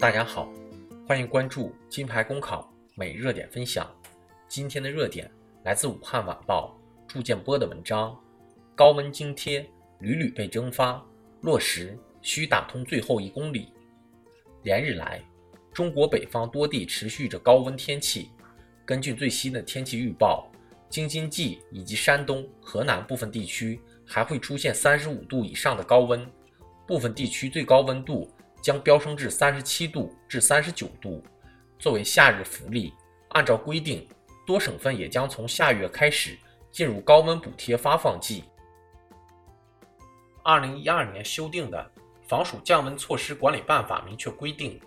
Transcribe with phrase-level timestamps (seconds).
[0.00, 0.50] 大家好，
[1.06, 3.86] 欢迎关注金牌公考每日热点分享。
[4.48, 5.30] 今天的热点
[5.62, 6.74] 来自武汉晚报
[7.06, 8.18] 祝建波的文章：
[8.74, 9.60] 高温津贴
[9.98, 11.04] 屡屡被蒸发，
[11.42, 13.74] 落实需打通最后一公里。
[14.62, 15.22] 连日来，
[15.70, 18.30] 中国北方多地持续着高温天气。
[18.86, 20.50] 根据最新的天气预报，
[20.88, 26.26] 京津冀以及山东、河南部分地区还会出现三十五度以上的高温，
[26.86, 28.30] 部分地区最高温度
[28.62, 31.22] 将飙升至三十七度至三十九度。
[31.78, 32.92] 作为夏日福利，
[33.30, 34.06] 按照规定，
[34.46, 36.36] 多省份也将从下月开始
[36.70, 38.44] 进入高温补贴发放季。
[40.42, 41.90] 二零一二年修订的
[42.28, 44.80] 《防暑降温措施管理办法》明确规定，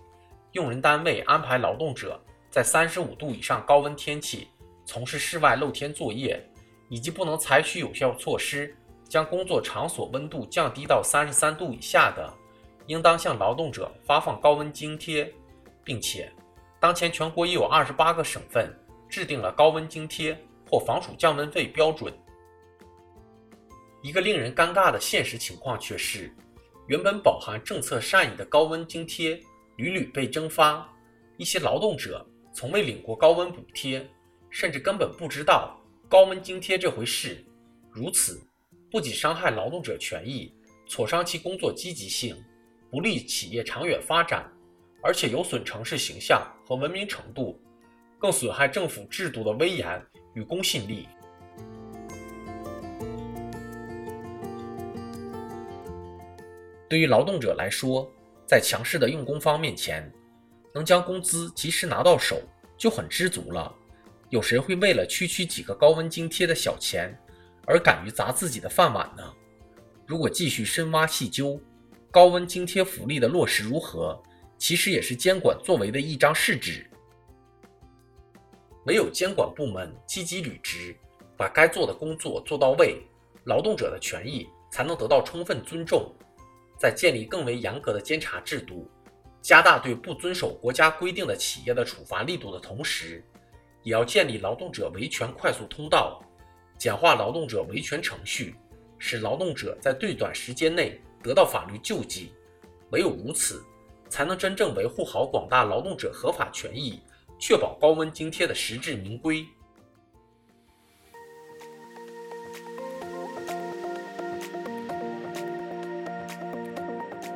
[0.52, 2.20] 用人单位安排劳动者。
[2.50, 4.48] 在三十五度以上高温天气
[4.86, 6.40] 从事室外露天作业，
[6.88, 8.76] 以及不能采取有效措施
[9.10, 12.32] 将工作场所温度降低到三十三度以下的，
[12.88, 15.32] 应当向劳动者发放高温津贴，
[15.84, 16.32] 并且，
[16.80, 18.72] 当前全国已有二十八个省份
[19.10, 20.38] 制定了高温津贴
[20.70, 22.14] 或防暑降温费标准。
[24.02, 26.34] 一个令人尴尬的现实情况却是，
[26.88, 29.40] 原本饱含政策善意的高温津贴
[29.78, 30.88] 屡屡被蒸发，
[31.38, 32.26] 一些劳动者。
[32.56, 34.08] 从未领过高温补贴，
[34.52, 35.76] 甚至根本不知道
[36.08, 37.44] 高温津贴这回事。
[37.90, 38.40] 如此，
[38.92, 40.54] 不仅伤害劳动者权益，
[40.86, 42.40] 挫伤其工作积极性，
[42.94, 44.48] 不利企业长远发展，
[45.02, 47.60] 而且有损城市形象和文明程度，
[48.20, 50.00] 更损害政府制度的威严
[50.36, 51.08] 与公信力。
[56.88, 58.08] 对于劳动者来说，
[58.46, 60.08] 在强势的用工方面前，
[60.72, 62.40] 能将工资及时拿到手
[62.78, 63.74] 就很知足了，
[64.30, 67.12] 有谁会为了区区几个高温津贴的小钱
[67.66, 69.34] 而敢于砸自己的饭碗呢？
[70.06, 71.60] 如果继续深挖细究，
[72.14, 74.22] 高温津贴福利的落实如何，
[74.60, 76.88] 其实也是监管作为的一张试纸。
[78.86, 80.96] 唯有监管部门积极履职，
[81.36, 83.02] 把该做的工作做到位，
[83.46, 86.14] 劳动者的权益才能得到充分尊重。
[86.78, 88.88] 在建立更为严格的监察制度。
[89.42, 93.26] 加大对不遵守国家规定的企业的处罚力度的同时，
[93.82, 96.24] 也要建立劳动者维权快速通道，
[96.78, 98.54] 简化劳动者维权程序，
[99.00, 102.34] 使劳动者在最短时间内得到法律救济。
[102.92, 103.64] 唯有如此，
[104.10, 107.02] 才能真正维护好广大劳动者合法权益，
[107.40, 109.44] 确保高温津贴的实至名归。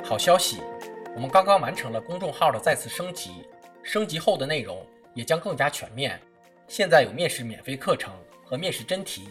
[0.04, 0.58] 好消息！
[1.14, 3.44] 我们刚刚完成了公众号的再次升级，
[3.82, 6.20] 升级后的内容也将更加全面。
[6.68, 9.28] 现在有面试免费课程和面试真题，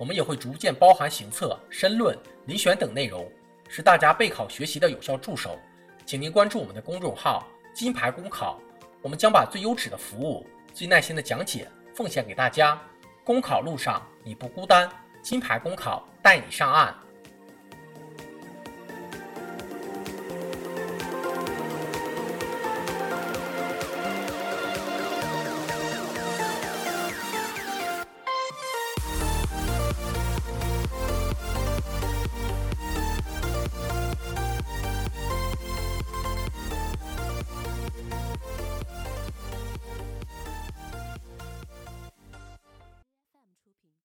[0.00, 3.30] 我们也会逐渐包含行测、申论、遴选等内容，
[3.68, 5.58] 是大家备考学习的有效助手。
[6.04, 7.44] 请您关注我们的公众号
[7.74, 8.60] “金牌公考”，
[9.02, 12.80] 我们将把最优质的服务、最耐心的讲解奉献给大家。
[13.24, 14.88] 公考路上你不孤单，
[15.20, 16.94] 金牌公考带你上岸。